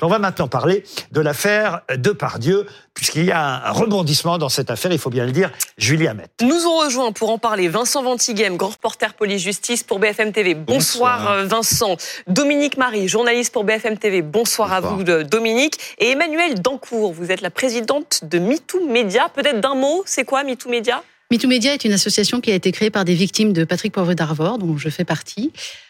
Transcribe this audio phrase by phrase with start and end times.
[0.00, 4.92] On va maintenant parler de l'affaire Depardieu, puisqu'il y a un rebondissement dans cette affaire,
[4.92, 5.50] il faut bien le dire.
[5.76, 6.26] Julie Hamet.
[6.40, 10.54] Nous ont rejoint pour en parler Vincent Ventighem, grand reporter police-justice pour BFM TV.
[10.54, 11.32] Bonsoir, Bonsoir.
[11.32, 11.96] euh, Vincent.
[12.28, 14.22] Dominique Marie, journaliste pour BFM TV.
[14.22, 15.78] Bonsoir, à vous de- Dominique.
[15.98, 19.28] Et Emmanuel Dancourt, vous êtes la présidente de MeToo Média.
[19.34, 22.72] Peut-être d'un mot, c'est quoi MeToo Média MeToo Media est une association qui a été
[22.72, 25.87] créée par des victimes de Patrick Poivre d'Arvor, dont je fais partie, euh,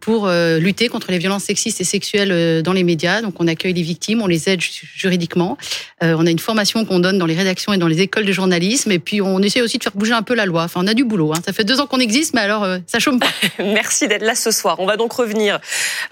[0.00, 3.22] pour euh, lutter contre les violences sexistes et sexuelles euh, dans les médias.
[3.22, 5.58] Donc on accueille les victimes, on les aide ju- juridiquement.
[6.02, 8.32] Euh, on a une formation qu'on donne dans les rédactions et dans les écoles de
[8.32, 8.92] journalisme.
[8.92, 10.62] Et puis on essaie aussi de faire bouger un peu la loi.
[10.64, 11.32] Enfin on a du boulot.
[11.32, 11.40] Hein.
[11.44, 13.26] Ça fait deux ans qu'on existe, mais alors euh, ça chôme pas.
[13.58, 14.76] Merci d'être là ce soir.
[14.78, 15.58] On va donc revenir,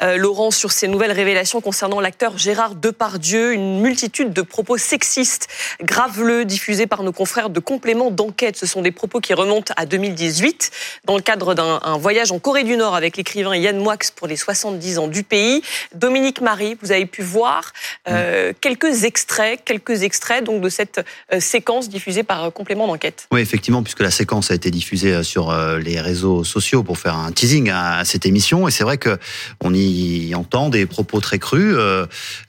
[0.03, 3.53] euh, Laurent, sur ces nouvelles révélations concernant l'acteur Gérard Depardieu.
[3.53, 5.49] Une multitude de propos sexistes,
[5.83, 8.57] graveleux, diffusés par nos confrères de compléments d'enquête.
[8.57, 10.71] Ce sont des propos qui remontent à 2018,
[11.05, 14.27] dans le cadre d'un un voyage en Corée du Nord avec l'écrivain Yann Moix pour
[14.27, 15.63] les 70 ans du pays.
[15.95, 17.73] Dominique Marie, vous avez pu voir
[18.09, 23.27] euh, quelques extraits, quelques extraits donc de cette euh, séquence diffusée par euh, complément d'enquête.
[23.33, 27.33] Oui, effectivement, puisque la séquence a été diffusée sur les réseaux sociaux pour faire un
[27.33, 29.19] teasing à cette émission, et c'est vrai que
[29.63, 31.77] on y entend des propos très crus.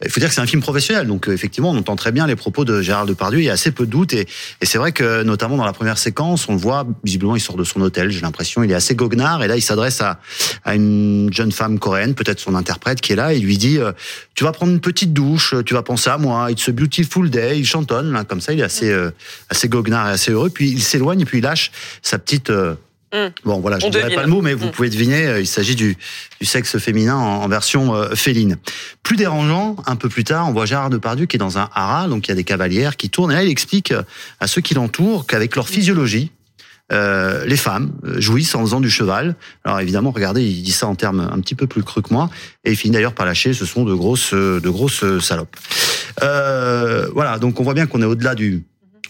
[0.04, 2.36] Il faut dire que c'est un film professionnel, donc effectivement, on entend très bien les
[2.36, 3.40] propos de Gérard Depardieu.
[3.40, 4.28] Il y a assez peu de doutes, et,
[4.62, 7.58] et c'est vrai que notamment dans la première séquence, on le voit visiblement, il sort
[7.58, 8.12] de son hôtel.
[8.12, 10.20] J'ai l'impression, il est assez goguenard, et là, il s'adresse à,
[10.64, 13.34] à une jeune femme coréenne, peut-être son interprète, qui est là.
[13.34, 13.92] Il lui dit euh,
[14.36, 16.52] "Tu vas prendre une petite douche, tu vas penser à moi.
[16.52, 18.54] It's a beautiful day." Il chantonne là, comme ça.
[18.54, 19.12] Il est assez euh,
[19.50, 20.50] assez goguenard et assez heureux.
[20.50, 22.50] Puis il s'éloigne et puis il lâche sa petite.
[22.50, 22.76] euh,
[23.14, 23.28] Mm.
[23.46, 24.72] Bon, voilà, je ne dirai pas le mot, mais vous Mm.
[24.72, 25.26] pouvez deviner.
[25.28, 25.96] euh, Il s'agit du,
[26.42, 28.58] du sexe féminin en, en version euh, féline.
[29.04, 32.08] Plus dérangeant, un peu plus tard, on voit Gérard Depardieu qui est dans un haras,
[32.10, 33.32] donc il y a des cavalières qui tournent.
[33.32, 34.02] Et là, il explique euh,
[34.42, 36.32] à ceux qui l'entourent qu'avec leur physiologie,
[36.92, 39.36] euh, les femmes euh, jouissent en faisant du cheval.
[39.64, 42.30] Alors évidemment, regardez, il dit ça en termes un petit peu plus crus que moi,
[42.64, 43.54] et il finit d'ailleurs par lâcher.
[43.54, 45.56] Ce sont de grosses, euh, de grosses salopes.
[46.22, 48.64] Euh, voilà, donc on voit bien qu'on est au-delà du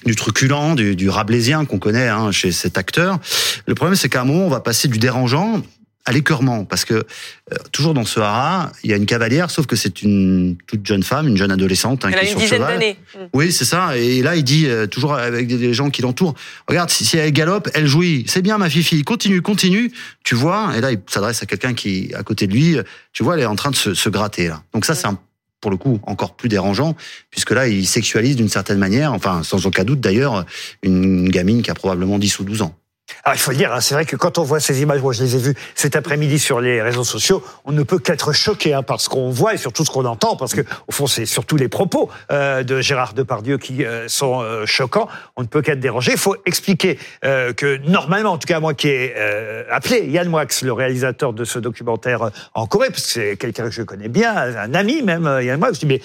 [0.05, 3.17] du truculent, du, du rabelaisien qu'on connaît hein, chez cet acteur.
[3.65, 5.63] Le problème, c'est qu'à un moment, on va passer du dérangeant
[6.05, 9.65] à l'écœurement, parce que euh, toujours dans ce haras, il y a une cavalière, sauf
[9.65, 12.39] que c'est une toute jeune femme, une jeune adolescente hein, Elle qui a est une
[12.39, 12.97] sur dizaine d'années.
[13.15, 13.19] Mm.
[13.33, 13.97] Oui, c'est ça.
[13.97, 16.35] Et là, il dit euh, toujours avec des, des gens qui l'entourent.
[16.67, 18.23] Regarde, si, si elle galope, elle jouit.
[18.27, 19.03] C'est bien, ma fifi.
[19.03, 19.91] Continue, continue.
[20.23, 20.73] Tu vois.
[20.77, 22.77] Et là, il s'adresse à quelqu'un qui à côté de lui.
[23.11, 24.61] Tu vois, elle est en train de se, se gratter là.
[24.73, 25.17] Donc ça, c'est un
[25.61, 26.95] pour le coup encore plus dérangeant
[27.31, 30.45] puisque là il sexualise d'une certaine manière enfin sans aucun doute d'ailleurs
[30.83, 32.75] une gamine qui a probablement 10 ou 12 ans.
[33.23, 35.11] Alors, il faut le dire, hein, c'est vrai que quand on voit ces images, moi
[35.13, 38.73] je les ai vues cet après-midi sur les réseaux sociaux, on ne peut qu'être choqué
[38.73, 41.25] hein, par ce qu'on voit et surtout ce qu'on entend, parce que au fond c'est
[41.25, 45.07] surtout les propos euh, de Gérard Depardieu qui euh, sont euh, choquants.
[45.37, 46.11] On ne peut qu'être dérangé.
[46.11, 50.29] Il faut expliquer euh, que normalement, en tout cas moi qui ai euh, appelé Yann
[50.29, 53.81] Moix, le réalisateur de ce documentaire euh, en Corée, parce que c'est quelqu'un que je
[53.81, 56.01] connais bien, un ami même, Yann Moix, je dis mais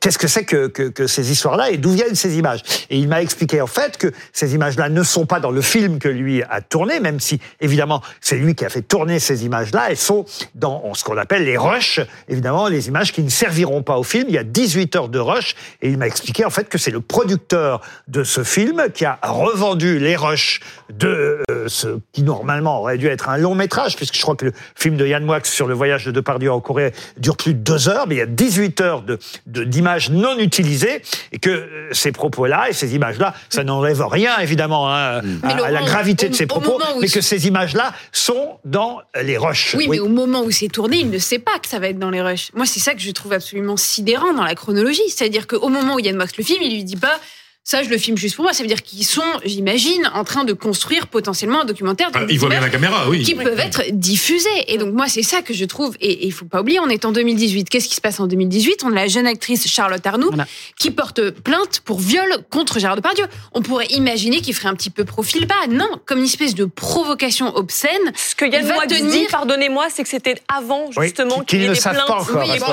[0.00, 2.62] qu'est-ce que c'est que, que, que ces histoires-là et d'où viennent ces images?
[2.90, 5.98] Et il m'a expliqué en fait que ces images-là ne sont pas dans le film
[5.98, 9.86] que lui a tourné, même si évidemment c'est lui qui a fait tourner ces images-là.
[9.90, 10.24] Elles sont
[10.54, 14.24] dans ce qu'on appelle les rushs, évidemment les images qui ne serviront pas au film.
[14.28, 16.90] Il y a 18 heures de rush et il m'a expliqué en fait que c'est
[16.90, 20.60] le producteur de ce film qui a revendu les rushs
[20.92, 24.46] de euh, ce qui normalement aurait dû être un long métrage, puisque je crois que
[24.46, 27.58] le film de Yann Moix sur le voyage de Depardieu en Corée dure plus de
[27.58, 31.50] deux heures, mais il y a 18 heures de de- d'images non utilisées et que
[31.50, 36.25] euh, ces propos-là et ces images-là, ça n'enlève rien évidemment hein, à, à la gravité
[36.28, 39.74] de au propos, mais que ces images-là sont dans les rushs.
[39.76, 41.98] Oui, mais au moment où c'est tourné, il ne sait pas que ça va être
[41.98, 42.50] dans les rushs.
[42.54, 45.08] Moi, c'est ça que je trouve absolument sidérant dans la chronologie.
[45.08, 47.20] C'est-à-dire qu'au moment où Yann Moix le filme, il lui dit pas
[47.68, 48.52] ça, je le filme juste pour moi.
[48.52, 52.34] Ça veut dire qu'ils sont, j'imagine, en train de construire potentiellement un documentaire Ah, des
[52.34, 53.22] il voit bien la caméra, oui.
[53.24, 54.48] qui peuvent être diffusées.
[54.68, 55.96] Et donc, moi, c'est ça que je trouve.
[56.00, 57.68] Et il faut pas oublier, on est en 2018.
[57.68, 60.46] Qu'est-ce qui se passe en 2018 On a la jeune actrice Charlotte Arnoux Voilà.
[60.78, 63.24] qui porte plainte pour viol contre Gérard Depardieu.
[63.52, 65.54] On pourrait imaginer qu'il ferait un petit peu profil bas.
[65.68, 67.90] Non, comme une espèce de provocation obscène.
[68.14, 71.64] Ce que Yann Moix tenir- dit, pardonnez-moi, c'est que c'était avant Oui, justement qu'il y
[71.64, 72.66] ait des plaintes pas encore, oui, bon,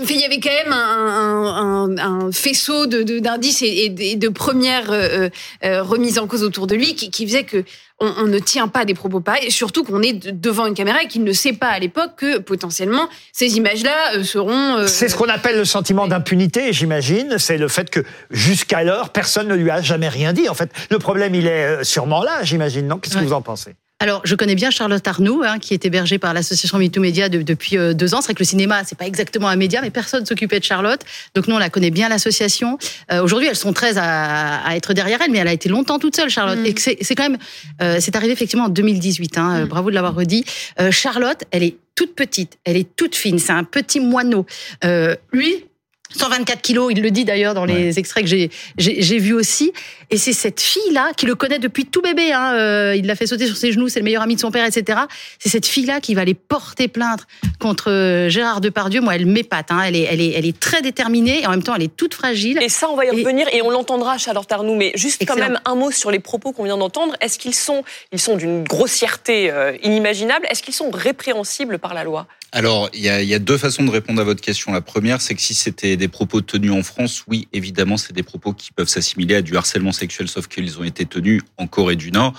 [0.00, 3.84] on- il y avait quand même un, un- un- un faisceau de- de- d'indices et,
[4.00, 5.28] et de, de premières euh,
[5.64, 7.64] euh, remises en cause autour de lui qui, qui faisait que
[8.02, 10.72] on, on ne tient pas des propos pareils, et surtout qu'on est de- devant une
[10.74, 14.76] caméra et qu'il ne sait pas à l'époque que potentiellement ces images-là euh, seront.
[14.78, 17.36] euh, C'est ce qu'on appelle le sentiment d'impunité, j'imagine.
[17.38, 18.00] C'est le fait que
[18.30, 20.48] jusqu'alors, personne ne lui a jamais rien dit.
[20.48, 22.86] En fait, le problème, il est euh, sûrement là, j'imagine.
[22.86, 22.96] Non?
[22.98, 23.74] Qu'est-ce que vous en pensez?
[24.02, 27.42] Alors, je connais bien Charlotte Arnoux, hein, qui est hébergée par l'association MeToo Média de-
[27.42, 28.22] depuis euh, deux ans.
[28.22, 31.02] C'est vrai que le cinéma, c'est pas exactement un média, mais personne s'occupait de Charlotte.
[31.34, 32.78] Donc nous, on la connaît bien l'association.
[33.12, 35.98] Euh, Aujourd'hui, elles sont 13 à, à être derrière elle, mais elle a été longtemps
[35.98, 36.58] toute seule, Charlotte.
[36.60, 36.66] Mm.
[36.66, 36.74] Et
[37.04, 37.36] c'est quand même,
[37.82, 39.36] euh, c'est arrivé effectivement en 2018.
[39.36, 39.68] Hein, Mm.
[39.68, 40.46] bravo de l'avoir redit.
[40.80, 44.46] Euh, Charlotte, elle est toute petite, elle est toute fine, c'est un petit moineau.
[44.86, 45.66] Euh, lui,
[46.16, 49.72] 124 kilos, il le dit d'ailleurs dans les extraits que j'ai j'ai vu aussi.
[50.10, 52.32] Et c'est cette fille-là qui le connaît depuis tout bébé.
[52.32, 54.50] Hein, euh, il l'a fait sauter sur ses genoux, c'est le meilleur ami de son
[54.50, 55.02] père, etc.
[55.38, 57.26] C'est cette fille-là qui va aller porter plainte
[57.60, 59.00] contre euh, Gérard Depardieu.
[59.00, 59.70] Moi, elle m'épate.
[59.70, 59.82] Hein.
[59.86, 62.14] Elle, est, elle, est, elle est très déterminée et en même temps, elle est toute
[62.14, 62.58] fragile.
[62.60, 64.74] Et ça, on va y revenir et, on l'entendra, Charlotte Arnoux.
[64.74, 67.14] Mais juste quand même un mot sur les propos qu'on vient d'entendre.
[67.20, 70.46] Est-ce qu'ils sont, ils sont d'une grossièreté euh, inimaginable?
[70.50, 72.26] Est-ce qu'ils sont répréhensibles par la loi?
[72.52, 74.72] Alors, il y, a, deux façons de répondre à votre question.
[74.72, 78.24] La première, c'est que si c'était des propos tenus en France, oui, évidemment, c'est des
[78.24, 81.94] propos qui peuvent s'assimiler à du harcèlement sexuel, sauf qu'ils ont été tenus en Corée
[81.94, 82.34] du Nord.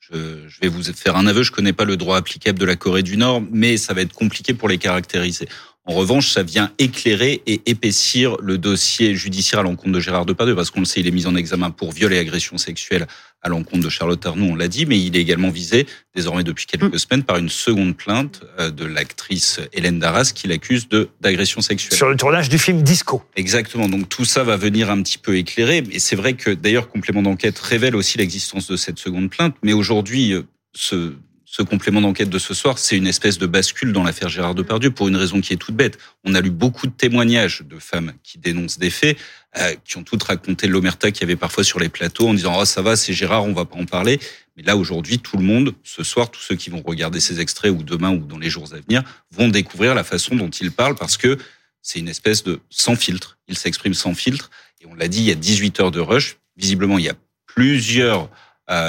[0.00, 2.76] Je, je, vais vous faire un aveu, je connais pas le droit applicable de la
[2.76, 5.48] Corée du Nord, mais ça va être compliqué pour les caractériser.
[5.86, 10.56] En revanche, ça vient éclairer et épaissir le dossier judiciaire à l'encontre de Gérard Depardieu,
[10.56, 13.06] parce qu'on le sait, il est mis en examen pour viol et agression sexuelle
[13.44, 16.64] à l'encontre de Charlotte Arnoux, on l'a dit, mais il est également visé désormais depuis
[16.64, 16.98] quelques mm.
[16.98, 20.88] semaines par une seconde plainte euh, de l'actrice Hélène Darras qui l'accuse
[21.20, 21.96] d'agression sexuelle.
[21.96, 23.22] Sur le tournage du film Disco.
[23.36, 23.88] Exactement.
[23.88, 25.84] Donc tout ça va venir un petit peu éclairer.
[25.92, 29.54] Et c'est vrai que d'ailleurs complément d'enquête révèle aussi l'existence de cette seconde plainte.
[29.62, 30.42] Mais aujourd'hui, euh,
[30.72, 31.12] ce
[31.56, 34.90] ce complément d'enquête de ce soir, c'est une espèce de bascule dans l'affaire Gérard Depardieu
[34.90, 35.98] pour une raison qui est toute bête.
[36.24, 39.16] On a lu beaucoup de témoignages de femmes qui dénoncent des faits,
[39.58, 42.56] euh, qui ont toutes raconté l'omerta qu'il y avait parfois sur les plateaux en disant
[42.58, 44.18] oh ça va, c'est Gérard, on va pas en parler.
[44.56, 47.70] Mais là aujourd'hui, tout le monde, ce soir, tous ceux qui vont regarder ces extraits
[47.70, 50.96] ou demain ou dans les jours à venir, vont découvrir la façon dont il parle
[50.96, 51.38] parce que
[51.82, 53.38] c'est une espèce de sans filtre.
[53.46, 54.50] Il s'exprime sans filtre
[54.80, 56.36] et on l'a dit, il y a 18 heures de rush.
[56.56, 57.14] Visiblement, il y a
[57.46, 58.28] plusieurs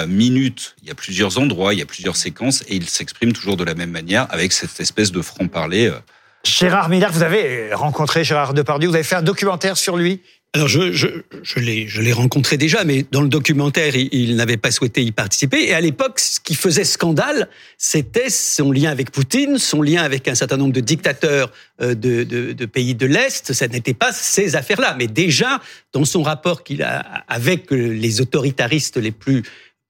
[0.08, 3.58] minutes, il y a plusieurs endroits, il y a plusieurs séquences, et il s'exprime toujours
[3.58, 5.88] de la même manière, avec cette espèce de franc-parler.
[5.88, 6.00] Euh.
[6.46, 10.22] Gérard Miller, vous avez rencontré Gérard Depardieu, vous avez fait un documentaire sur lui
[10.56, 11.08] alors je, je,
[11.44, 15.68] je l'ai rencontré déjà, mais dans le documentaire, il, n'avait pas souhaité y participer.
[15.68, 20.30] Et à l'époque, ce qui faisait scandale, c'était son lien avec Poutine, son lien avec
[20.30, 23.52] un certain nombre de dictateurs euh, de, de, de pays de l'Est.
[23.52, 24.96] Ça n'était pas ces affaires-là.
[24.98, 25.60] Mais déjà,
[25.92, 29.44] dans son rapport qu'il a avec les autoritaristes les plus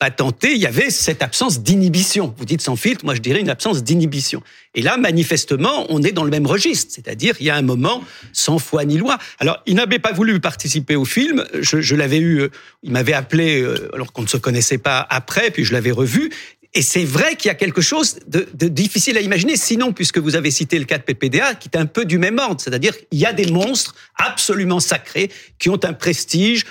[0.05, 2.35] patenté, il y avait cette absence d'inhibition.
[2.37, 4.43] Vous dites sans filtre, moi je dirais une absence d'inhibition.
[4.75, 8.03] Et là, manifestement, on est dans le même registre, c'est-à-dire il y a un moment
[8.31, 9.17] sans foi ni loi.
[9.39, 11.43] Alors, il n'avait pas voulu participer au film.
[11.59, 12.49] Je, l'avais eu, euh,
[12.83, 16.29] il m'avait appelé euh, alors qu'on ne se connaissait pas après, puis je l'avais revu.
[16.75, 20.19] Et c'est vrai qu'il y a quelque chose de, de, difficile à imaginer, sinon, puisque
[20.19, 22.61] vous avez cité le cas de PPDA, qui est un peu du même ordre.
[22.61, 26.65] C'est-à-dire, il y a des monstres absolument sacrés qui ont un prestige,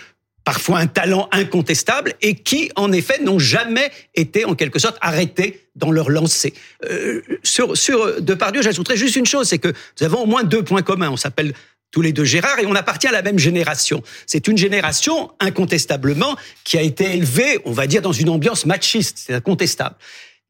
[0.45, 5.67] parfois un talent incontestable et qui, en effet, n'ont jamais été en quelque sorte arrêtés
[5.75, 6.55] dans leur lancée.
[6.85, 10.63] Euh, sur, sur Depardieu, j'ajouterais juste une chose, c'est que nous avons au moins deux
[10.63, 11.11] points communs.
[11.11, 11.55] On s'appelle
[11.91, 14.03] tous les deux Gérard et on appartient à la même génération.
[14.27, 19.19] C'est une génération, incontestablement, qui a été élevée, on va dire, dans une ambiance machiste,
[19.25, 19.97] c'est incontestable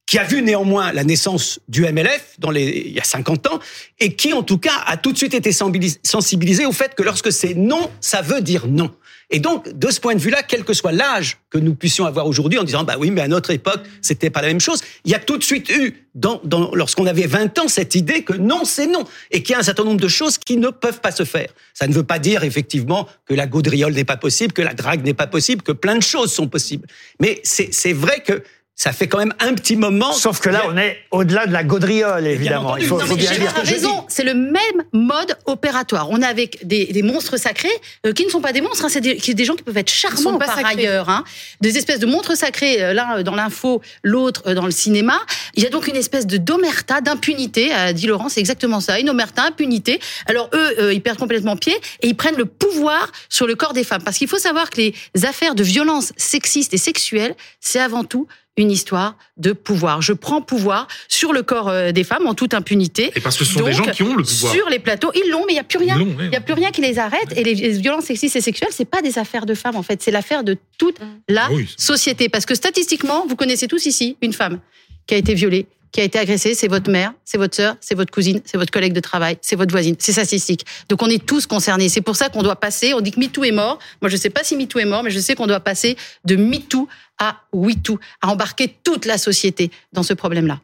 [0.06, 3.58] qui a vu néanmoins la naissance du MLF dans les, il y a 50 ans,
[4.00, 7.32] et qui en tout cas a tout de suite été sensibilisé au fait que lorsque
[7.32, 8.94] c'est non, ça veut dire non.
[9.30, 12.26] Et donc, de ce point de vue-là, quel que soit l'âge que nous puissions avoir
[12.26, 15.10] aujourd'hui, en disant, bah oui, mais à notre époque, c'était pas la même chose, il
[15.10, 18.34] y a tout de suite eu, dans, dans, lorsqu'on avait 20 ans, cette idée que
[18.34, 21.00] non, c'est non, et qu'il y a un certain nombre de choses qui ne peuvent
[21.00, 21.48] pas se faire.
[21.72, 25.04] Ça ne veut pas dire, effectivement, que la gaudriole n'est pas possible, que la drague
[25.04, 26.86] n'est pas possible, que plein de choses sont possibles.
[27.20, 28.42] Mais c'est vrai que
[28.76, 30.12] ça fait quand même un petit moment.
[30.12, 32.76] Sauf que là, on est au-delà de la gaudriole, évidemment.
[32.76, 33.54] Il faut, faut bien dire.
[33.62, 34.04] raison.
[34.08, 36.10] C'est le même mode opératoire.
[36.10, 37.68] On a avec des, des monstres sacrés
[38.04, 38.84] euh, qui ne sont pas des monstres.
[38.84, 41.08] Hein, c'est des, des, gens qui peuvent être charmants par ailleurs.
[41.08, 41.22] Hein,
[41.60, 42.82] des espèces de monstres sacrés.
[42.82, 45.20] Euh, l'un dans l'info, l'autre euh, dans le cinéma.
[45.54, 47.70] Il y a donc une espèce de d'omerta, d'impunité.
[47.94, 48.98] dit Laurent, c'est exactement ça.
[48.98, 50.00] Une omerta, impunité.
[50.26, 53.84] Alors eux, ils perdent complètement pied et ils prennent le pouvoir sur le corps des
[53.84, 54.02] femmes.
[54.02, 58.26] Parce qu'il faut savoir que les affaires de violence sexistes et sexuelles, c'est avant tout
[58.56, 60.00] une histoire de pouvoir.
[60.02, 63.10] Je prends pouvoir sur le corps euh, des femmes en toute impunité.
[63.16, 64.52] Et parce que ce sont des gens qui ont le pouvoir.
[64.52, 65.98] Sur les plateaux, ils l'ont, mais il n'y a plus rien.
[65.98, 67.36] Il n'y a plus rien qui les arrête.
[67.36, 70.02] Et les violences sexistes et sexuelles, c'est pas des affaires de femmes, en fait.
[70.02, 70.96] C'est l'affaire de toute
[71.28, 72.28] la ah société.
[72.28, 74.60] Parce que statistiquement, vous connaissez tous ici une femme
[75.06, 77.94] qui a été violée, qui a été agressée, c'est votre mère, c'est votre sœur, c'est
[77.94, 79.94] votre cousine, c'est votre collègue de travail, c'est votre voisine.
[80.00, 80.66] C'est statistique.
[80.88, 81.88] Donc on est tous concernés.
[81.88, 82.94] C'est pour ça qu'on doit passer.
[82.94, 83.78] On dit que MeToo est mort.
[84.02, 85.96] Moi, je ne sais pas si MeToo est mort, mais je sais qu'on doit passer
[86.24, 90.60] de MeToo à WeToo, à embarquer toute la société dans ce problème-là.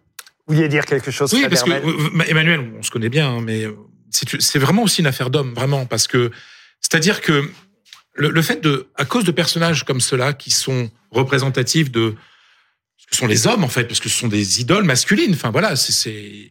[0.48, 3.40] Vous vouliez dire quelque chose Oui, parce que euh, Emmanuel, on se connaît bien, hein,
[3.40, 3.66] mais
[4.10, 6.32] c'est vraiment aussi une affaire d'homme, vraiment, parce que
[6.80, 7.48] c'est-à-dire que
[8.14, 12.16] le, le, fait de, à cause de personnages comme ceux-là qui sont représentatifs de
[13.10, 15.32] ce sont les hommes en fait, parce que ce sont des idoles masculines.
[15.34, 16.50] Enfin voilà, c'est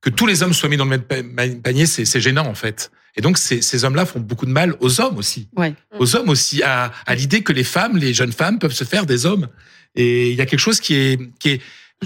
[0.00, 2.90] que tous les hommes soient mis dans le même panier, c'est gênant en fait.
[3.16, 5.74] Et donc ces, ces hommes-là font beaucoup de mal aux hommes aussi, ouais.
[5.98, 9.06] aux hommes aussi, à, à l'idée que les femmes, les jeunes femmes peuvent se faire
[9.06, 9.48] des hommes.
[9.94, 11.62] Et il y a quelque chose qui est qui est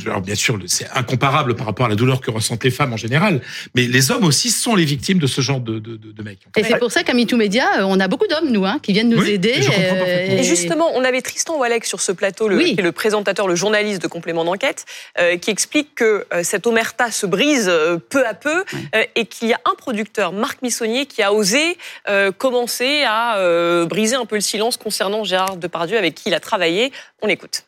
[0.07, 2.97] alors bien sûr, c'est incomparable par rapport à la douleur que ressentent les femmes en
[2.97, 3.40] général,
[3.75, 6.38] mais les hommes aussi sont les victimes de ce genre de, de, de, de mecs.
[6.57, 8.93] Et c'est pour ça qu'à MeToo Media, euh, on a beaucoup d'hommes, nous, hein, qui
[8.93, 9.50] viennent nous Oui, aider.
[9.57, 10.38] et je comprends euh.
[10.38, 12.75] Et justement, on avait Tristan Walek sur ce plateau, le, Oui.
[12.75, 14.85] qui est le présentateur, le journaliste de complément d'enquête,
[15.19, 18.64] euh, qui explique que euh, cette omerta se brise euh, peu à peu
[18.95, 21.76] euh, et qu'il y a un producteur, Marc Missonnier, qui a osé
[22.09, 26.35] euh, commencer à euh, briser un peu le silence concernant Gérard Depardieu, avec qui il
[26.35, 26.93] a travaillé.
[27.23, 27.64] On écoute.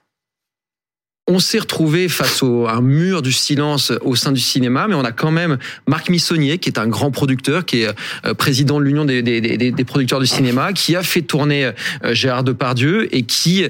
[1.31, 4.97] On s'est retrouvé face au, à un mur du silence au sein du cinéma, mais
[4.97, 7.89] on a quand même Marc Missonnier, qui est un grand producteur, qui est
[8.27, 13.15] euh, président de l'Union des, producteurs du cinéma, qui a fait tourner euh, Gérard Depardieu
[13.15, 13.65] et qui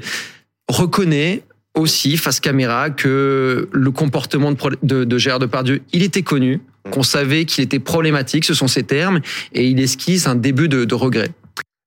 [0.68, 1.42] reconnaît
[1.74, 4.52] aussi face caméra que le comportement
[4.82, 9.20] de, Gérard Depardieu, il était connu, qu'on savait qu'il était problématique, ce sont ses termes,
[9.52, 11.30] et il esquisse un début de regret.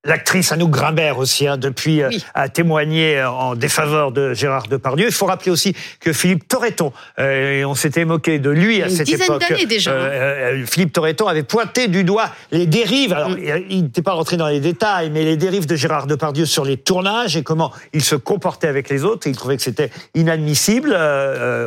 [0.06, 2.22] L'actrice Anouk Grimbert aussi, hein, depuis, euh, Oui.
[2.34, 5.06] a témoigné euh, en défaveur de Gérard Depardieu.
[5.06, 8.88] Il faut rappeler aussi que Philippe Torreton, euh, et on s'était moqué de lui à
[8.88, 9.40] Une cette dizaine époque.
[9.48, 9.94] d'années déjà, hein.
[9.94, 13.14] euh, euh, Philippe Torreton avait pointé du doigt les dérives.
[13.14, 13.38] Alors, Mm.
[13.70, 16.76] il- n'était pas rentré dans les détails, mais les dérives de Gérard Depardieu sur les
[16.76, 19.26] tournages et comment il se comportait avec les autres.
[19.26, 20.90] Il trouvait que c'était inadmissible.
[20.90, 21.66] Là,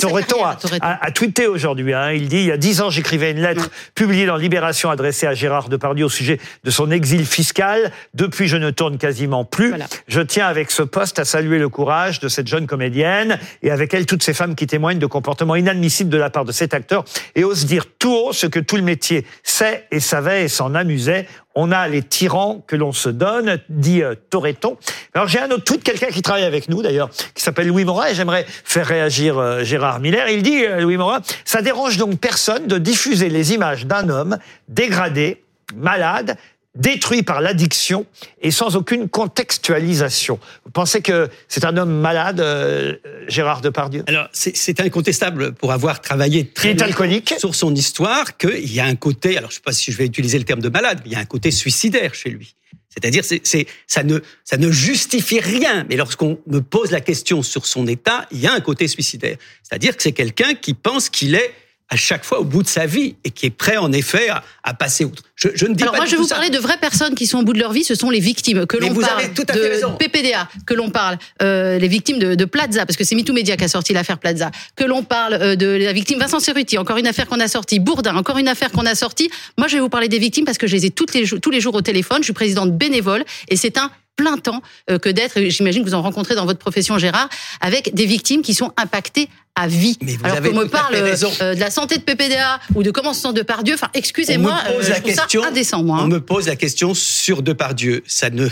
[0.00, 1.94] Torreton a, a- a tweeté aujourd'hui.
[1.94, 5.26] Hein, il dit il y a dix ans, j'écrivais une lettre publiée dans Libération adressée
[5.26, 7.69] à Gérard Depardieu au sujet de son exil fiscal.
[8.14, 9.70] Depuis, je ne tourne quasiment plus.
[9.70, 9.86] Voilà.
[10.08, 13.94] Je tiens avec ce poste à saluer le courage de cette jeune comédienne et avec
[13.94, 17.04] elle toutes ces femmes qui témoignent de comportements inadmissibles de la part de cet acteur
[17.34, 20.74] et osent dire tout haut ce que tout le métier sait et savait et s'en
[20.74, 21.26] amusait.
[21.54, 24.76] On a les tyrans que l'on se donne, dit euh, Toreton.
[25.14, 28.06] Alors j'ai un autre tweet, quelqu'un qui travaille avec nous d'ailleurs, qui s'appelle Louis Morin,
[28.06, 30.28] et j'aimerais faire réagir euh, Gérard Miller.
[30.28, 34.38] Il dit, euh, Louis Morin, ça dérange donc personne de diffuser les images d'un homme
[34.68, 35.42] dégradé,
[35.74, 36.36] malade,
[36.74, 38.06] détruit par l'addiction
[38.40, 40.38] et sans aucune contextualisation.
[40.64, 42.96] Vous pensez que c'est un homme malade, euh,
[43.26, 44.04] Gérard Depardieu?
[44.06, 47.34] Alors, c'est incontestable pour avoir travaillé Il très longtemps alcoolique?
[47.38, 50.06] sur son histoire qu'il y a un côté, alors je sais pas si je vais
[50.06, 52.54] utiliser le terme de malade, mais il y a un côté suicidaire chez lui.
[52.88, 55.86] C'est-à-dire, c'est, c'est, ça ne, ça ne justifie rien.
[55.88, 59.36] Mais lorsqu'on me pose la question sur son état, il y a un côté suicidaire.
[59.62, 61.54] C'est-à-dire que c'est quelqu'un qui pense qu'il est
[61.92, 64.44] à chaque fois au bout de sa vie et qui est prêt en effet à,
[64.62, 65.24] à passer outre.
[65.34, 66.36] Je, je ne dis Alors pas moi, je vais vous ça.
[66.36, 67.82] parler de vraies personnes qui sont au bout de leur vie.
[67.82, 68.66] Ce sont les victimes.
[68.66, 69.92] Que l'on parle avez tout à fait raison.
[69.92, 73.32] de PPDA, que l'on parle euh, les victimes de, de Plaza, parce que c'est MeToo
[73.32, 74.50] Media qui a sorti l'affaire Plaza.
[74.76, 77.80] Que l'on parle euh, de la victime Vincent Cerruti, encore une affaire qu'on a sortie.
[77.80, 79.30] Bourdin, encore une affaire qu'on a sortie.
[79.58, 81.50] Moi, je vais vous parler des victimes parce que je les ai toutes les, tous
[81.50, 82.18] les jours au téléphone.
[82.20, 85.88] Je suis présidente bénévole et c'est un plein temps euh, que d'être, et j'imagine que
[85.88, 87.28] vous en rencontrez dans votre profession Gérard,
[87.60, 89.98] avec des victimes qui sont impactées à vie.
[90.02, 92.90] Mais vous Alors avez qu'on me parle euh, de la santé de PPDA ou de
[92.90, 95.98] comment se sent de Pardieu, enfin excusez-moi, On me pose euh, la ça indécent moi.
[96.00, 96.08] On hein.
[96.08, 98.02] me pose la question sur Depardieu.
[98.06, 98.48] Ça ne,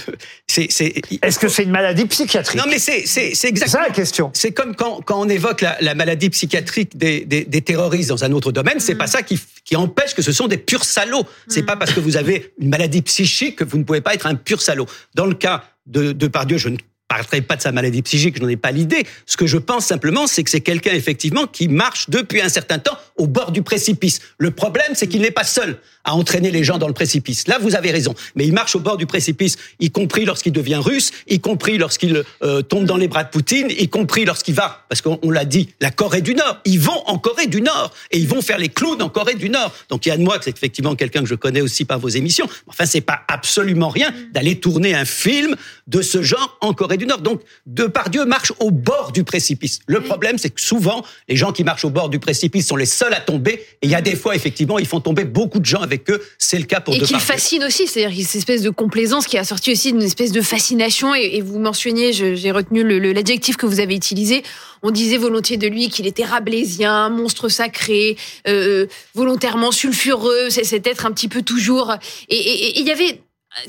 [0.47, 1.00] c'est, c'est.
[1.23, 2.61] Est-ce que c'est une maladie psychiatrique?
[2.61, 3.85] Non, mais c'est, c'est, c'est C'est exactement.
[3.85, 4.31] ça la question.
[4.35, 8.25] C'est comme quand, quand on évoque la, la maladie psychiatrique des, des, des terroristes dans
[8.25, 9.38] un autre domaine, c'est pas ça qui,
[9.69, 11.27] qui empêche que ce sont des purs salauds.
[11.47, 14.27] C'est pas parce que vous avez une maladie psychique que vous ne pouvez pas être
[14.27, 14.87] un pur salaud.
[15.15, 18.43] Dans le cas de, de Pardieu, je ne parlerai pas de sa maladie psychique, je
[18.43, 19.05] n'en ai pas l'idée.
[19.27, 22.79] Ce que je pense simplement, c'est que c'est quelqu'un effectivement qui marche depuis un certain
[22.79, 24.21] temps au bord du précipice.
[24.37, 27.49] Le problème, c'est qu'il n'est pas seul à entraîner les gens dans le précipice.
[27.49, 28.15] Là, vous avez raison.
[28.35, 32.23] Mais il marche au bord du précipice, y compris lorsqu'il devient russe, y compris lorsqu'il
[32.43, 35.45] euh, tombe dans les bras de Poutine, y compris lorsqu'il va, parce qu'on on l'a
[35.45, 36.61] dit, la Corée du Nord.
[36.65, 39.50] Ils vont en Corée du Nord et ils vont faire les clowns en Corée du
[39.50, 39.75] Nord.
[39.88, 42.49] Donc Yann Moix, c'est effectivement quelqu'un que je connais aussi par vos émissions.
[42.67, 47.07] Enfin, c'est pas absolument rien d'aller tourner un film de ce genre en Corée du
[47.07, 47.21] Nord.
[47.23, 49.78] Donc Depardieu marche au bord du précipice.
[49.87, 52.87] Le problème, c'est que souvent, les gens qui marchent au bord du précipice sont les
[52.87, 53.52] seuls à tomber.
[53.81, 56.21] Et il y a des fois, effectivement, ils font tomber beaucoup de gens avec eux.
[56.38, 57.26] C'est le cas pour Et qu'il Depardieu.
[57.26, 61.14] fascine aussi, c'est-à-dire cette espèce de complaisance qui a sorti aussi d'une espèce de fascination.
[61.14, 64.43] Et, et vous mentionniez, j'ai retenu l'adjectif que vous avez utilisé.
[64.83, 70.87] On disait volontiers de lui qu'il était rabelaisien, monstre sacré, euh, volontairement sulfureux, c'est cet
[70.87, 71.95] être un petit peu toujours.
[72.28, 73.21] Et- Et et il y avait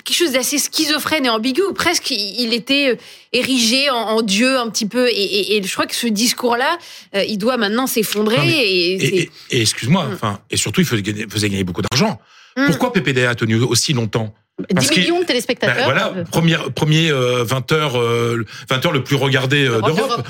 [0.04, 2.96] quelque chose d'assez schizophrène et ambigu, où presque il était euh,
[3.34, 5.08] érigé en, en dieu un petit peu.
[5.10, 6.78] Et, et- et je crois que ce discours-là,
[7.16, 8.38] euh, il doit maintenant s'effondrer.
[8.48, 10.14] Et, excuse-moi, Mm.
[10.14, 12.20] enfin, et surtout, il faisait gagner, faisait gagner beaucoup d'argent.
[12.58, 12.66] Mm.
[12.68, 14.34] Pourquoi PPDA a tenu aussi longtemps?
[14.60, 15.86] 10 parce qu'il- millions de Ben téléspectateurs.
[15.86, 20.28] voilà, euh, premier, premier euh, 20 heures, euh, 20 heures le plus regardé euh, d'Europe,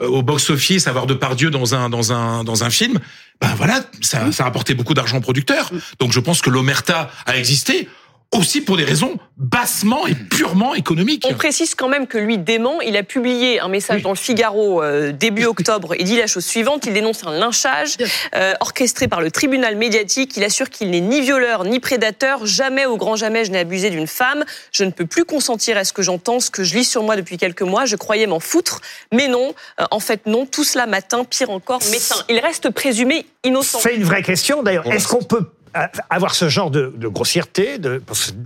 [0.00, 2.98] au box-office, avoir Depardieu dans un dans un dans un film,
[3.40, 5.70] ben voilà, ça, ça a apporté beaucoup d'argent au producteur.
[6.00, 7.88] Donc je pense que l'omerta a existé.
[8.32, 11.26] Aussi pour des raisons bassement et purement économiques.
[11.28, 12.80] On précise quand même que lui dément.
[12.80, 15.94] Il a publié un message dans le Figaro euh, début octobre.
[15.98, 16.86] Il dit la chose suivante.
[16.86, 17.96] Il dénonce un lynchage
[18.34, 20.36] euh, orchestré par le tribunal médiatique.
[20.36, 22.46] Il assure qu'il n'est ni violeur ni prédateur.
[22.46, 24.44] Jamais, au grand jamais, je n'ai abusé d'une femme.
[24.72, 27.16] Je ne peux plus consentir à ce que j'entends, ce que je lis sur moi
[27.16, 27.84] depuis quelques mois.
[27.84, 28.80] Je croyais m'en foutre.
[29.12, 30.46] Mais non, euh, en fait, non.
[30.46, 32.16] Tout cela matin, pire encore, médecin.
[32.30, 33.80] Il reste présumé innocent.
[33.82, 34.86] C'est une vraie question d'ailleurs.
[34.90, 35.50] Est-ce qu'on peut
[36.10, 37.78] avoir ce genre de, grossièreté,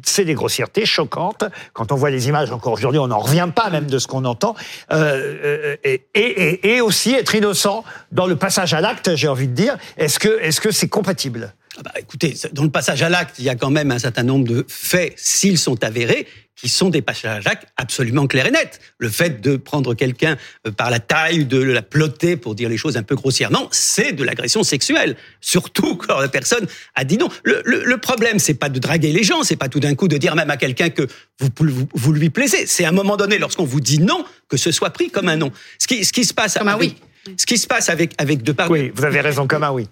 [0.05, 1.45] c'est des grossièretés choquantes.
[1.73, 4.25] Quand on voit les images encore aujourd'hui, on n'en revient pas même de ce qu'on
[4.25, 4.55] entend.
[4.93, 9.77] Euh, euh, et, aussi être innocent dans le passage à l'acte, j'ai envie de dire.
[9.97, 10.19] Est-ce
[10.61, 11.55] que c'est compatible?
[11.83, 14.47] Bah, écoutez, dans le passage à l'acte, il y a quand même un certain nombre
[14.47, 18.81] de faits, s'ils sont avérés, qui sont des passages à l'acte absolument clairs et nets.
[18.99, 22.77] Le fait de prendre quelqu'un euh, par la taille, de la plotter, pour dire les
[22.77, 25.17] choses un peu grossièrement, c'est de l'agression sexuelle.
[25.41, 27.29] Surtout quand la personne a dit non.
[27.45, 30.09] Le, le, le problème, c'est pas de draguer les gens, c'est pas tout d'un coup
[30.09, 31.07] de dire même à quelqu'un que
[31.39, 32.67] vous, vous, vous lui plaisez.
[32.67, 35.37] C'est à un moment donné, lorsqu'on vous dit non, que ce soit pris comme un
[35.37, 35.53] non.
[35.79, 36.97] Ce qui, ce qui se passe Comme un avec,
[37.39, 38.75] ce qui se passe avec avec Depardieu.
[38.75, 39.89] Oui, vous avez raison, comme un oui.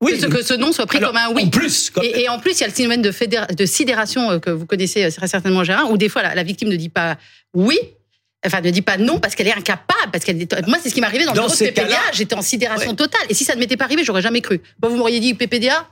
[0.00, 1.44] Oui, que, ce, que ce nom soit pris Alors, comme un oui.
[1.46, 4.38] En plus, comme- Et, et en plus, il y a le phénomène de, sidération euh,
[4.38, 6.88] que vous connaissez euh, très certainement, Gérard, où des fois la, la victime ne dit
[6.88, 7.16] pas
[7.54, 7.78] oui,
[8.46, 10.66] enfin ne dit pas non parce qu'elle est incapable, parce qu'elle est...
[10.68, 12.90] Moi, c'est ce qui m'est arrivé dans, Dans le bureau de PPDA, j'étais en sidération
[12.90, 12.96] Ouais.
[12.96, 13.22] totale.
[13.28, 14.60] Et si ça ne m'était pas arrivé, j'aurais jamais cru.
[14.78, 15.88] Bon, vous m'auriez dit PPDA,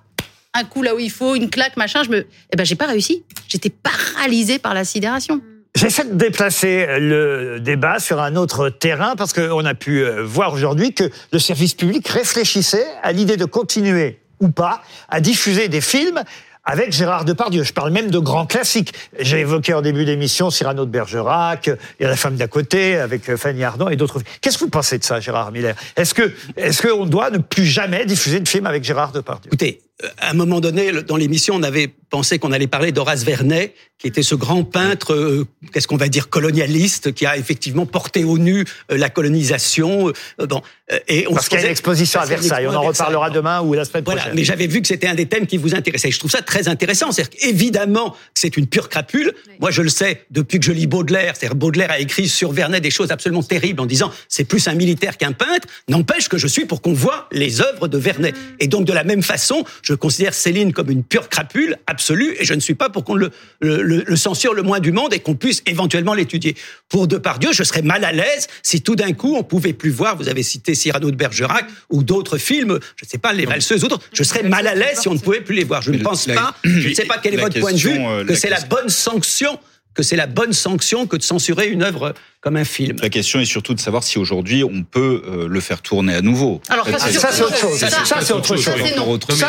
[0.54, 2.26] un coup là où il faut, une claque, machin, je me...
[2.52, 3.25] Eh ben, j'ai pas réussi.
[3.48, 5.40] J'étais paralysée par la sidération.
[5.76, 10.54] J'essaie de déplacer le débat sur un autre terrain parce qu'on a pu euh, voir
[10.54, 14.80] aujourd'hui que le service public réfléchissait à l'idée de continuer ou pas
[15.11, 16.23] à diffuser des films
[16.64, 17.62] avec Gérard Depardieu.
[17.62, 18.95] Je parle même de grands classiques.
[19.21, 22.97] J'ai évoqué en début d'émission Cyrano de Bergerac, il y a La femme d'à côté
[22.97, 24.23] avec euh, Fanny Ardant et d'autres.
[24.40, 25.76] Qu'est-ce que vous pensez de ça, Gérard Miller?
[25.97, 29.50] Est-ce que est-ce qu'on doit ne plus jamais diffuser de film avec Gérard Depardieu?
[29.50, 29.83] Écoutez,
[30.18, 34.06] à un moment donné, dans l'émission, on avait pensé qu'on allait parler d'Horace Vernet, qui
[34.06, 38.36] était ce grand peintre, euh, qu'est-ce qu'on va dire, colonialiste, qui a effectivement porté au
[38.38, 40.08] nu euh, la colonisation.
[40.40, 40.60] euh, bon,
[40.92, 42.66] euh, et on Parce se qu'il y a une exposition à Versailles.
[42.68, 44.36] On en reparlera demain ou la semaine Voilà, prochaine.
[44.36, 46.10] mais j'avais vu que c'était un des thèmes qui vous intéressait.
[46.10, 47.10] Je trouve ça très intéressant.
[47.10, 49.32] C'est-à-dire qu'évidemment, c'est une pure crapule.
[49.60, 51.34] Moi, je le sais depuis que je lis Baudelaire.
[51.36, 54.74] C'est-à-dire Baudelaire a écrit sur Vernet des choses absolument terribles en disant c'est plus un
[54.74, 55.66] militaire qu'un peintre.
[55.88, 58.34] N'empêche que je suis pour qu'on voit les œuvres de Vernet.
[58.60, 62.45] Et donc, de la même façon, je considère Céline comme une pure crapule absolue et
[62.45, 65.21] je ne suis pas pour qu'on le, le, le- censure le moins du monde et
[65.21, 66.57] qu'on puisse éventuellement l'étudier.
[66.88, 70.16] Pour Depardieu, je serais mal à l'aise si tout d'un coup on pouvait plus voir,
[70.16, 73.85] vous avez cité Cyrano de Bergerac ou d'autres films, je ne sais pas, Les Valseuses
[73.85, 75.83] ou autres, je serais mal à l'aise si on ne pouvait plus les voir.
[75.83, 77.96] Je ne pense la- pas, je ne sais pas quel est votre point de vue,
[77.96, 79.57] euh, que c'est la bonne sanction
[79.96, 82.96] que c'est la bonne sanction que de censurer une œuvre comme un film.
[83.02, 86.20] La question est surtout de savoir si aujourd'hui on peut euh, le faire tourner à
[86.20, 86.61] nouveau.
[86.68, 87.78] Alors, ça, c'est ça, c'est autre chose.
[87.78, 88.64] Ça, Ça, c'est autre chose.
[88.64, 88.72] Ça,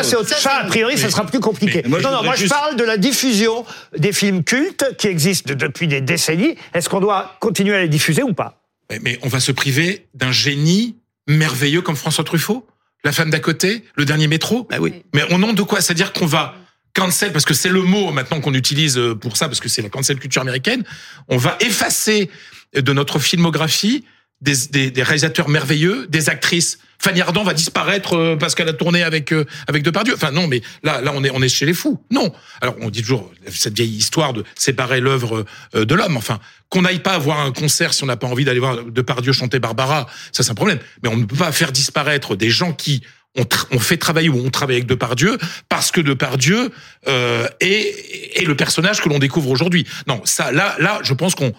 [0.04, 1.82] c'est autre- Ça, ça, a priori, ça sera plus compliqué.
[1.84, 3.66] Mais moi, je non, non, moi, je parle de la diffusion
[3.98, 6.56] des films cultes qui existent depuis des décennies.
[6.74, 8.62] Est-ce qu'on doit continuer à les diffuser ou pas?
[8.90, 10.96] Mais, mais on va se priver d'un génie
[11.28, 12.66] merveilleux comme François Truffaut
[13.04, 14.94] La femme d'à côté Le dernier métro Bah oui.
[15.14, 15.82] Mais au nom de quoi?
[15.82, 16.56] C'est-à-dire qu'on va
[16.98, 19.84] cancel, parce que c'est le mot maintenant qu'on utilise euh, pour ça, parce que c'est
[19.84, 20.84] la cancel culture américaine,
[21.28, 22.30] on va effacer
[22.74, 24.04] de notre filmographie
[24.42, 26.80] des, des, des réalisateurs merveilleux, des actrices.
[27.00, 30.16] Fanny Ardant va disparaître euh, parce qu'elle a tourné avec euh, avec Depardieu.
[30.16, 32.04] Enfin non, mais là là on est on est chez les fous.
[32.10, 32.34] Non.
[32.62, 36.18] Alors on dit toujours cette vieille histoire de séparer l'œuvre de l'homme.
[36.18, 39.34] Enfin qu'on n'aille pas voir un concert si on n'a pas envie d'aller voir Depardieu
[39.34, 40.80] chanter Barbara, ça c'est un problème.
[41.04, 43.04] Mais on ne peut pas faire disparaître des gens qui
[43.36, 45.38] on, tra- on fait travailler ou on travaille avec Depardieu
[45.70, 46.72] parce que Depardieu
[47.08, 49.86] euh, est, est le personnage que l'on découvre aujourd'hui.
[50.08, 51.54] Non, ça, là, là, je pense qu'on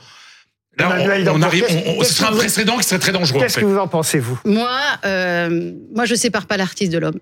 [0.78, 2.84] là, Emmanuel on, on arrive, on- on- qu'est-ce ce sera que un vous- précédent qui
[2.84, 3.38] serait très dangereux.
[3.38, 3.60] en Qu'est-ce fait.
[3.60, 4.38] que vous en pensez, vous?
[4.44, 7.18] Moi, euh, moi, je sépare pas l'artiste de l'homme.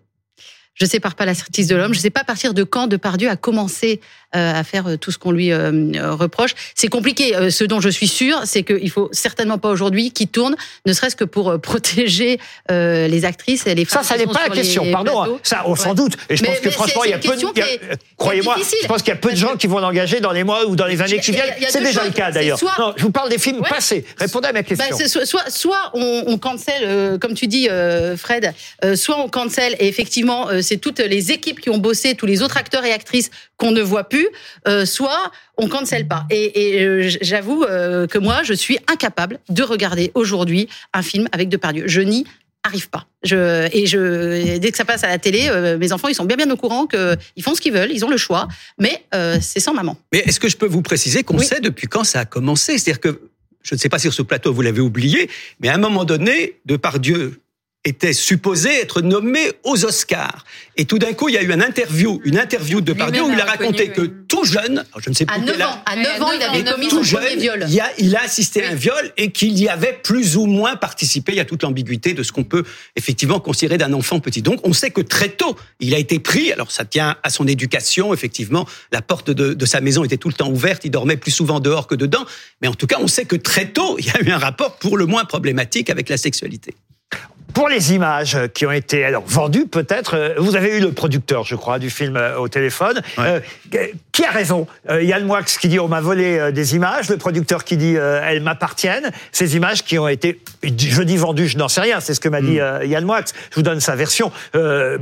[0.75, 1.95] Je sépare pas l'artiste de l'homme.
[1.95, 4.01] Je sais pas à partir de quand Depardieu a commencé
[4.37, 6.51] à faire euh, tout ce qu'on lui euh, euh, reproche.
[6.75, 7.35] C'est compliqué.
[7.37, 10.93] Euh, ce dont je suis sûre, c'est qu'il faut certainement pas aujourd'hui qu'il tourne, ne
[10.93, 12.39] serait-ce que pour euh, protéger
[12.71, 14.05] euh, les actrices et les Ça, femmes.
[14.05, 15.13] ça qui n'est pas la question, pardon.
[15.23, 15.35] plateaux.
[15.35, 15.41] hein.
[15.43, 15.95] Ça, on s'en Ouais.
[15.97, 16.17] doute.
[16.29, 17.45] Et je Mais- pense que franchement, il y a peu de.
[17.45, 20.45] euh, Croyez-moi, je pense qu'il y a peu de gens qui vont l'engager dans les
[20.45, 21.55] mois ou dans les années qui viennent.
[21.69, 22.59] C'est déjà le cas d'ailleurs.
[22.79, 23.69] Non, je vous parle des films Ouais.
[23.69, 24.05] passés.
[24.19, 25.21] Répondez à ma Bah, question.
[25.49, 28.53] soit, on, on cancel, euh, comme tu dis, euh, Fred,
[28.85, 32.27] euh, soit on cancel et effectivement, euh, c'est toutes les équipes qui ont bossé, tous
[32.27, 34.26] les autres acteurs et actrices qu'on ne voit plus,
[34.69, 36.25] euh, soit on cancel pas.
[36.31, 41.29] Et, et euh, j'avoue euh, que moi, je suis incapable de regarder aujourd'hui un film
[41.33, 41.85] avec Depardieu.
[41.87, 42.25] Je n'y
[42.63, 43.07] arrive pas.
[43.23, 46.25] Je, et je, dès que ça passe à la télé, euh, mes enfants, ils sont
[46.25, 49.39] bien bien au courant qu'ils font ce qu'ils veulent, ils ont le choix, mais euh,
[49.41, 49.97] c'est sans maman.
[50.13, 51.47] Mais est-ce que je peux vous préciser qu'on Oui.
[51.47, 52.77] sait depuis quand ça a commencé?
[52.79, 53.21] C'est-à-dire que,
[53.63, 56.05] je ne sais pas si sur ce plateau vous l'avez oublié, mais à un moment
[56.05, 57.41] donné, Depardieu
[57.87, 60.45] était supposé être nommé aux Oscars.
[60.77, 63.33] Et tout d'un coup, il y a eu une interview, une interview de Depardieu où
[63.33, 65.83] il a raconté que tout jeune, je ne sais plus À quel 9 âge, ans,
[65.87, 67.65] à Ouais, 9 ans, il avait 9 commis son premier viol.
[67.69, 70.77] il a, il a assisté à un viol et qu'il y avait plus ou moins
[70.77, 71.33] participé.
[71.33, 72.65] Il y a toute l'ambiguïté de ce qu'on peut
[72.97, 74.43] effectivement considérer d'un enfant petit.
[74.43, 76.53] Donc, on sait que très tôt, il a été pris.
[76.53, 78.13] Alors, ça tient à son éducation.
[78.13, 80.85] Effectivement, la porte de, de sa maison était tout le temps ouverte.
[80.85, 82.27] Il dormait plus souvent dehors que dedans.
[82.61, 84.77] Mais en tout cas, on sait que très tôt, il y a eu un rapport
[84.77, 86.75] pour le moins problématique avec la sexualité.
[87.57, 91.45] Pour les images qui ont été alors vendues, peut-être, euh, vous avez eu le producteur,
[91.45, 93.01] je crois, du film euh, au téléphone.
[93.17, 93.43] Ouais.
[93.75, 94.67] Euh, qui a raison?
[94.89, 99.11] Yann Moix qui dit on m'a volé des images, le producteur qui dit elles m'appartiennent.
[99.31, 102.01] Ces images qui ont été, je dis vendues, je n'en sais rien.
[102.01, 103.21] C'est ce que m'a dit euh, Yann Moix.
[103.51, 104.33] Je vous donne sa version.
[104.55, 104.99] Euh,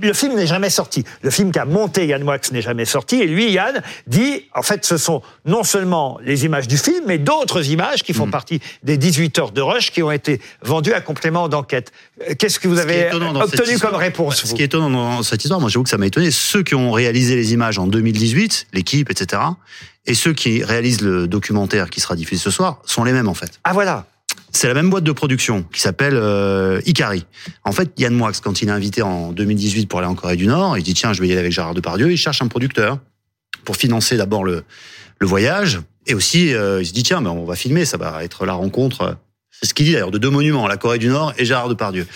[0.00, 1.04] le film n'est jamais sorti.
[1.22, 3.20] Le film qu'a monté Yann Moix n'est jamais sorti.
[3.20, 7.18] Et lui, Yann, dit en fait, ce sont non seulement les images du film, mais
[7.18, 11.00] d'autres images qui font partie des 18 heures de rush qui ont été vendues à
[11.00, 11.87] complément d'enquête.
[12.28, 14.90] Euh, Qu'est-ce que vous Ce avez obtenu histoire- comme réponse Ce vous qui est étonnant
[14.90, 17.78] dans cette histoire, moi j'avoue que ça m'a étonné, ceux qui ont réalisé les images
[17.78, 19.42] en 2018, l'équipe, etc.,
[20.06, 23.34] et ceux qui réalisent le documentaire qui sera diffusé ce soir, sont les mêmes en
[23.34, 23.60] fait.
[23.64, 24.06] Ah voilà.
[24.50, 27.26] C'est la même boîte de production qui s'appelle euh, Ikari.
[27.64, 30.46] En fait, Yann Moix, quand il est invité en 2018 pour aller en Corée du
[30.46, 32.10] Nord, il dit tiens, je vais y aller avec Gérard Depardieu.
[32.10, 32.98] Il cherche un producteur
[33.64, 34.64] pour financer d'abord le,
[35.18, 38.24] le voyage et aussi euh, il se dit tiens, ben, on va filmer, ça va
[38.24, 39.18] être la rencontre.
[39.60, 42.06] C'est ce qu'il dit d'ailleurs de deux monuments, la Corée du Nord et Gérard Depardieu.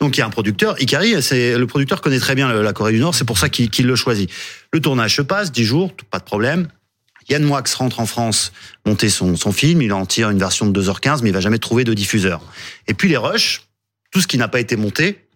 [0.00, 3.00] Donc il y a un producteur, Ikari, le producteur connaît très bien la Corée du
[3.00, 4.30] Nord, c'est pour ça qu'il le choisit.
[4.72, 6.68] Le tournage se passe, 10 jours, pas de problème.
[7.30, 8.52] Yann Moix rentre en France
[8.84, 11.58] monter son, son film, il en tire une version de 2h15, mais il va jamais
[11.58, 12.42] trouver de diffuseur.
[12.86, 13.62] Et puis les rushs,
[14.10, 15.26] tout ce qui n'a pas été monté,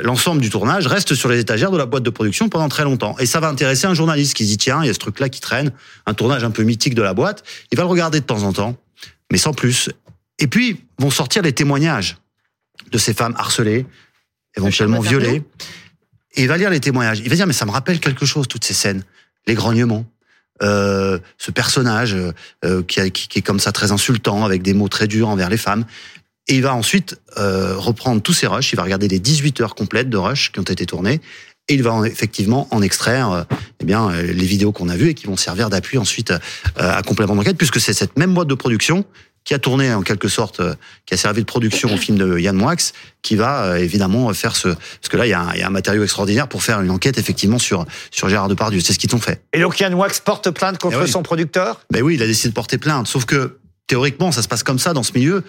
[0.00, 3.16] l'ensemble du tournage reste sur les étagères de la boîte de production pendant très longtemps.
[3.18, 5.28] Et ça va intéresser un journaliste qui se dit, tiens, il y a ce truc-là
[5.28, 5.72] qui traîne,
[6.06, 7.42] un tournage un peu mythique de la boîte.
[7.72, 8.76] Il va le regarder de temps en temps,
[9.32, 9.90] mais sans plus.
[10.40, 12.16] Et puis, vont sortir les témoignages
[12.90, 13.86] de ces femmes harcelées,
[14.56, 15.42] éventuellement violées.
[16.34, 17.20] Et il va lire les témoignages.
[17.20, 19.04] Il va dire, mais ça me rappelle quelque chose, toutes ces scènes.
[19.46, 20.04] Les grognements.
[20.62, 22.14] Euh, ce personnage
[22.64, 25.28] euh, qui, a- qui- qui est comme ça très insultant, avec des mots très durs
[25.28, 25.84] envers les femmes.
[26.48, 29.74] Et il va ensuite euh, reprendre tous ces rushs, il va regarder les 18 heures
[29.74, 31.20] complètes de rushs qui ont été tournées,
[31.68, 33.42] et il va en- effectivement en extraire euh,
[33.80, 36.36] eh bien, euh, les vidéos qu'on a vues et qui vont servir d'appui ensuite euh,
[36.76, 39.04] à complément d'enquête, puisque c'est cette même boîte de production
[39.50, 40.74] qui a tourné en quelque sorte, euh,
[41.06, 42.76] qui a servi de production au film de Yann Moix,
[43.20, 44.68] qui va euh, évidemment faire ce...
[44.68, 46.80] Parce que là, il y, a un, il y a un matériau extraordinaire pour faire
[46.80, 48.78] une enquête effectivement sur, sur Gérard Depardieu.
[48.78, 49.42] C'est ce qu'ils ont fait.
[49.52, 51.10] Et donc Yann Wax porte plainte contre Eh oui.
[51.10, 51.80] son producteur?
[51.90, 53.08] Ben oui, il a décidé de porter plainte.
[53.08, 53.58] Sauf que
[53.88, 55.42] théoriquement, ça se passe comme ça dans ce milieu.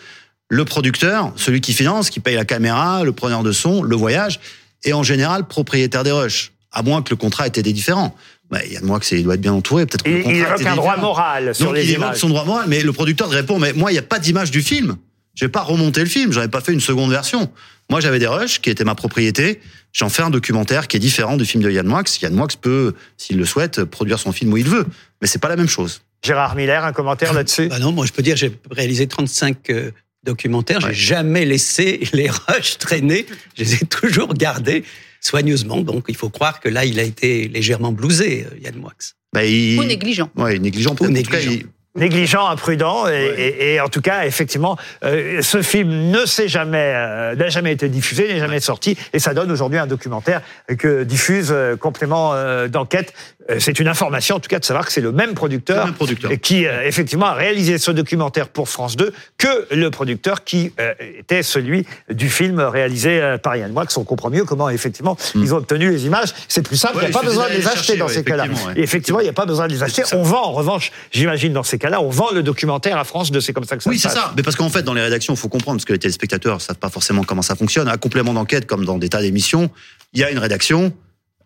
[0.49, 4.39] Le producteur, celui qui finance, qui paye la caméra, le preneur de son, le voyage,
[4.83, 6.53] est en général propriétaire des rushs.
[6.71, 8.15] À moins que le contrat ait été différent.
[8.49, 9.85] Ben, Yann Moix, il doit être bien entouré.
[9.85, 12.17] Peut-être que le Il, contrat il évoque un droit moral sur Donc les il évoque
[12.17, 14.61] son droit moral, mais le producteur répond mais moi il n'y a pas d'image du
[14.61, 14.97] film.
[15.35, 17.49] Je vais pas remonter le film, j'en ai pas fait une seconde version.
[17.89, 19.61] Moi j'avais des rushs qui étaient ma propriété.
[19.93, 22.03] J'en fais un documentaire qui est différent du film de Yann Moix.
[22.21, 24.85] Yann Moix peut, s'il le souhaite, produire son film où il veut,
[25.21, 26.01] mais c'est pas la même chose.
[26.23, 27.67] Gérard Miller, un commentaire là-dessus?
[27.67, 29.91] Bah non, moi je peux dire, j'ai réalisé 35 euh,
[30.23, 33.25] documentaires, j'ai jamais laissé les rushs traîner,
[33.57, 34.83] je les ai toujours gardés
[35.21, 35.77] soigneusement.
[35.81, 38.91] Donc il faut croire que là, il a été légèrement blousé, euh, Yann Moix.
[39.33, 39.79] Ben, il...
[39.79, 40.29] Ou négligent.
[40.35, 40.91] Ouais, négligent.
[40.91, 41.51] Ou cas, négligent.
[41.51, 46.47] il- Négligent, imprudent, et, et- et en tout cas, effectivement, euh, ce film ne s'est
[46.47, 50.41] jamais, euh, n'a jamais été diffusé, n'est jamais sorti, et ça donne aujourd'hui un documentaire
[50.77, 53.13] que diffuse euh, complément euh, d'enquête.
[53.51, 56.23] Euh, c'est une information, en tout cas, de savoir que c'est le même producteur, C'est
[56.23, 60.71] même qui euh, effectivement a réalisé ce documentaire pour France 2 que le producteur qui
[60.79, 63.85] euh, était celui du film réalisé par Yann Moix.
[63.97, 66.33] On comprend mieux comment effectivement ils ont obtenu les images.
[66.47, 66.97] C'est plus simple, Hmm.
[66.97, 68.45] Ouais, il n'y a pas besoin de les acheter dans ouais, ces cas-là.
[68.45, 68.79] effectivement, ouais.
[68.79, 70.03] Et effectivement, il n'y a pas besoin de les acheter.
[70.05, 70.15] C'est.
[70.15, 73.39] On vend en revanche, j'imagine dans ces cas-là, on vend le documentaire à France 2.
[73.41, 74.23] C'est comme ça que ça Oui, se c'est passe.
[74.23, 74.33] ça.
[74.35, 76.59] Mais parce qu'en fait, dans les rédactions, il faut comprendre, parce que les téléspectateurs ne
[76.59, 77.87] savent pas forcément comment ça fonctionne.
[77.87, 79.69] À complément d'enquête, comme dans des tas d'émissions,
[80.13, 80.93] il y a une rédaction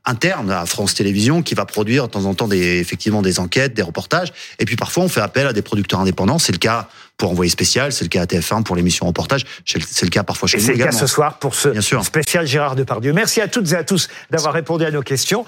[0.05, 3.73] interne à France Télévisions qui va produire de temps en temps des, effectivement des enquêtes,
[3.73, 4.31] des reportages.
[4.59, 6.39] Et puis parfois, on fait appel à des producteurs indépendants.
[6.39, 6.87] C'est le cas
[7.17, 9.45] pour Envoyé spécial, c'est le cas à TF1 pour l'émission reportage.
[9.65, 10.99] C'est le- cas parfois chez Et nous c'est le cas également.
[10.99, 12.03] ce soir pour ce Bien sûr.
[12.03, 13.13] spécial Gérard Depardieu.
[13.13, 15.45] Merci à toutes et à tous d'avoir répondu à nos questions.